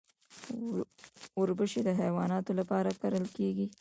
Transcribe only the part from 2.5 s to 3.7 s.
لپاره کرل کیږي.